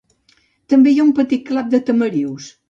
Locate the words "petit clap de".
1.19-1.83